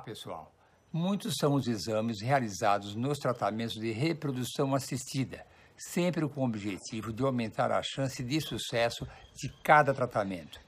pessoal. 0.00 0.52
Muitos 0.92 1.34
são 1.38 1.54
os 1.54 1.66
exames 1.66 2.20
realizados 2.20 2.94
nos 2.94 3.18
tratamentos 3.18 3.74
de 3.74 3.90
reprodução 3.90 4.74
assistida, 4.74 5.44
sempre 5.76 6.28
com 6.28 6.42
o 6.42 6.44
objetivo 6.44 7.12
de 7.12 7.22
aumentar 7.22 7.72
a 7.72 7.82
chance 7.82 8.22
de 8.22 8.40
sucesso 8.40 9.06
de 9.34 9.48
cada 9.62 9.92
tratamento. 9.92 10.60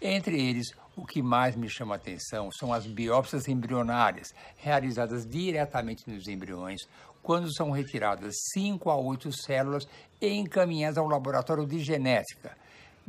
Entre 0.00 0.40
eles, 0.40 0.68
o 0.96 1.04
que 1.04 1.20
mais 1.20 1.56
me 1.56 1.68
chama 1.68 1.94
a 1.94 1.96
atenção 1.96 2.50
são 2.52 2.72
as 2.72 2.86
biópsias 2.86 3.48
embrionárias, 3.48 4.28
realizadas 4.56 5.26
diretamente 5.26 6.08
nos 6.08 6.28
embriões, 6.28 6.82
quando 7.22 7.52
são 7.52 7.70
retiradas 7.70 8.34
5 8.52 8.88
a 8.88 8.96
8 8.96 9.32
células 9.32 9.88
e 10.20 10.28
encaminhadas 10.28 10.98
ao 10.98 11.08
laboratório 11.08 11.66
de 11.66 11.80
genética. 11.80 12.56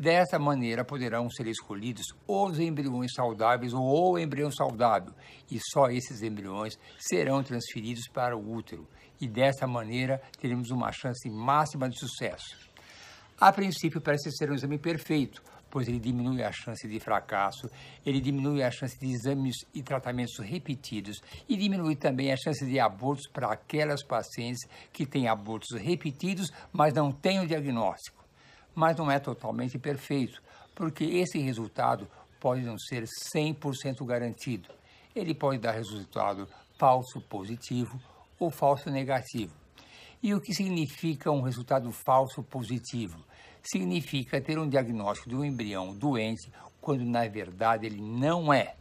Dessa 0.02 0.40
maneira, 0.40 0.84
poderão 0.84 1.30
ser 1.30 1.46
escolhidos 1.46 2.08
os 2.28 2.60
embriões 2.60 3.14
saudáveis 3.14 3.72
ou 3.72 4.14
o 4.14 4.18
embrião 4.18 4.52
saudável, 4.52 5.14
e 5.48 5.60
só 5.60 5.92
esses 5.92 6.24
embriões 6.24 6.74
serão 6.98 7.44
transferidos 7.44 8.08
para 8.12 8.36
o 8.36 8.52
útero, 8.52 8.88
e 9.22 9.28
dessa 9.28 9.68
maneira 9.68 10.20
teremos 10.40 10.72
uma 10.72 10.92
chance 10.92 11.30
máxima 11.30 11.88
de 11.88 12.00
sucesso. 12.00 12.58
A 13.40 13.54
princípio, 13.54 14.02
parece 14.02 14.32
ser 14.32 14.50
um 14.50 14.56
exame 14.56 14.80
perfeito, 14.80 15.44
pois 15.70 15.88
ele 15.88 16.00
diminui 16.00 16.42
a 16.42 16.52
chance 16.52 16.88
de 16.88 17.00
fracasso, 17.00 17.70
ele 18.04 18.20
diminui 18.20 18.64
a 18.64 18.72
chance 18.72 18.98
de 18.98 19.06
exames 19.06 19.58
e 19.72 19.84
tratamentos 19.84 20.40
repetidos 20.40 21.22
e 21.48 21.56
diminui 21.56 21.96
também 21.96 22.34
a 22.34 22.38
chance 22.38 22.66
de 22.66 22.80
abortos 22.80 23.28
para 23.28 23.54
aquelas 23.54 24.04
pacientes 24.04 24.68
que 24.92 25.06
têm 25.06 25.28
abortos 25.28 25.80
repetidos, 25.80 26.52
mas 26.74 26.92
não 26.92 27.12
têm 27.12 27.40
o 27.40 27.48
diagnóstico. 27.48 28.21
Mas 28.74 28.98
não 28.98 29.12
é 29.12 29.20
totalmente 29.20 29.78
perfeito, 29.78 30.42
porque 30.74 31.04
esse 31.04 31.38
resultado 31.40 32.08
pode 32.40 32.62
não 32.62 32.78
ser 32.78 33.06
100% 33.36 34.06
garantido. 34.06 34.70
Ele 35.16 35.34
pode 35.34 35.60
dar 35.60 35.72
resultado 35.72 36.48
falso 36.80 37.22
positivo 37.22 38.00
ou 38.40 38.50
falso 38.50 38.90
negativo. 38.90 39.54
E 40.24 40.34
o 40.34 40.42
que 40.42 40.54
significa 40.54 41.32
um 41.32 41.42
resultado 41.42 41.92
falso 41.92 42.42
positivo? 42.44 43.24
significa 43.64 44.42
ter 44.42 44.58
um 44.58 44.68
diagnóstico 44.68 45.30
de 45.30 45.36
um 45.36 45.46
embrião 45.46 45.94
doente, 45.94 46.52
quando 46.80 47.04
na 47.04 47.28
verdade 47.28 47.86
ele 47.86 48.02
não 48.02 48.54
é. 48.54 48.76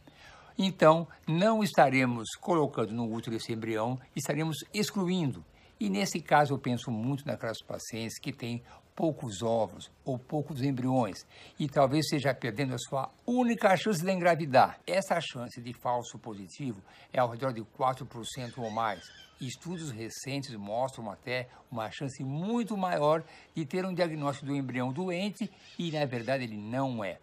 Então, 0.59 1.09
não 1.27 1.63
estaremos 1.63 2.29
colocando 2.41 2.93
no 2.93 3.11
útero 3.11 3.37
esse 3.37 3.53
embrião, 3.53 3.99
estaremos 4.15 4.59
excluindo. 4.75 5.45
E 5.79 5.89
nesse 5.89 6.21
caso, 6.21 6.53
eu 6.53 6.59
penso 6.59 6.91
muito 6.91 7.27
naquelas 7.27 7.63
pacientes 7.63 8.19
que 8.19 8.33
têm 8.33 8.63
poucos 9.01 9.41
ovos 9.41 9.91
ou 10.05 10.19
poucos 10.19 10.61
embriões 10.61 11.25
e 11.59 11.67
talvez 11.67 12.05
esteja 12.05 12.35
perdendo 12.35 12.75
a 12.75 12.79
sua 12.79 13.09
única 13.27 13.75
chance 13.75 14.05
de 14.05 14.13
engravidar. 14.13 14.79
Essa 14.87 15.19
chance 15.23 15.59
de 15.59 15.73
falso 15.73 16.19
positivo 16.19 16.83
é 17.11 17.19
ao 17.19 17.31
redor 17.31 17.55
de 17.55 17.63
4% 17.63 18.59
ou 18.59 18.71
mais. 18.71 19.01
Estudos 19.41 19.91
recentes 19.91 20.55
mostram 20.55 21.11
até 21.11 21.49
uma 21.73 21.91
chance 21.91 22.23
muito 22.23 22.77
maior 22.77 23.25
de 23.57 23.65
ter 23.65 23.87
um 23.87 23.95
diagnóstico 23.95 24.49
do 24.49 24.55
embrião 24.55 24.93
doente 24.93 25.51
e, 25.79 25.91
na 25.91 26.05
verdade, 26.05 26.45
ele 26.45 26.59
não 26.59 27.03
é. 27.03 27.19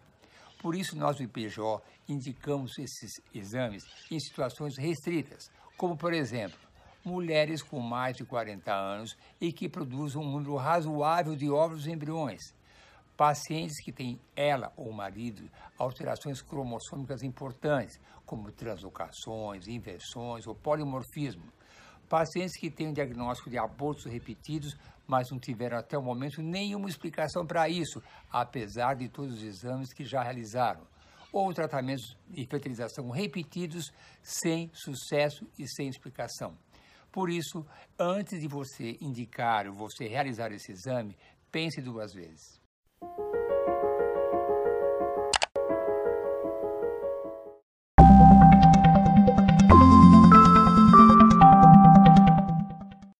Por 0.60 0.74
isso, 0.74 0.98
nós 0.98 1.18
do 1.18 1.22
IPJ 1.22 1.80
indicamos 2.08 2.76
esses 2.76 3.22
exames 3.32 3.84
em 4.10 4.18
situações 4.18 4.76
restritas, 4.76 5.48
como, 5.76 5.96
por 5.96 6.12
exemplo, 6.12 6.58
mulheres 7.04 7.62
com 7.62 7.80
mais 7.80 8.16
de 8.16 8.24
40 8.24 8.72
anos 8.72 9.16
e 9.40 9.52
que 9.52 9.68
produzem 9.68 10.20
um 10.20 10.30
número 10.30 10.56
razoável 10.56 11.34
de 11.34 11.50
óvulos 11.50 11.86
e 11.86 11.92
embriões. 11.92 12.54
Pacientes 13.16 13.82
que 13.82 13.90
têm, 13.90 14.20
ela 14.36 14.72
ou 14.76 14.90
o 14.90 14.92
marido, 14.92 15.50
alterações 15.76 16.40
cromossômicas 16.40 17.22
importantes, 17.24 17.98
como 18.24 18.52
translocações, 18.52 19.66
inversões 19.66 20.46
ou 20.46 20.54
polimorfismo. 20.54 21.42
Pacientes 22.08 22.56
que 22.56 22.70
têm 22.70 22.88
um 22.88 22.92
diagnóstico 22.92 23.50
de 23.50 23.58
abortos 23.58 24.04
repetidos, 24.04 24.76
mas 25.06 25.30
não 25.30 25.38
tiveram 25.38 25.78
até 25.78 25.98
o 25.98 26.02
momento 26.02 26.40
nenhuma 26.40 26.88
explicação 26.88 27.44
para 27.44 27.68
isso, 27.68 28.00
apesar 28.30 28.94
de 28.94 29.08
todos 29.08 29.38
os 29.38 29.42
exames 29.42 29.92
que 29.92 30.04
já 30.04 30.22
realizaram. 30.22 30.86
Ou 31.32 31.52
tratamentos 31.52 32.16
de 32.28 32.46
fertilização 32.46 33.10
repetidos, 33.10 33.90
sem 34.22 34.70
sucesso 34.72 35.44
e 35.58 35.66
sem 35.68 35.88
explicação. 35.88 36.56
Por 37.10 37.30
isso, 37.30 37.66
antes 37.98 38.40
de 38.40 38.48
você 38.48 38.96
indicar 39.00 39.66
ou 39.66 39.74
você 39.74 40.06
realizar 40.06 40.52
esse 40.52 40.72
exame, 40.72 41.16
pense 41.50 41.80
duas 41.80 42.12
vezes. 42.12 42.57